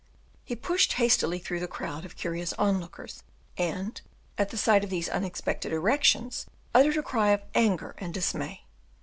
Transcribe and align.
He 0.43 0.55
pushed 0.55 0.93
hastily 0.93 1.37
thorough 1.37 1.59
the 1.59 1.67
crowd 1.67 2.05
of 2.05 2.15
curious 2.15 2.55
lookers 2.57 3.21
on, 3.59 3.61
and, 3.67 4.01
at 4.35 4.49
the 4.49 4.57
sight 4.57 4.83
of 4.83 4.89
these 4.89 5.07
unexpected 5.07 5.71
erections, 5.71 6.47
uttered 6.73 6.97
a 6.97 7.03
cry 7.03 7.29
of 7.33 7.43
anger 7.53 7.93
and 7.99 8.11
dismay. 8.11 8.63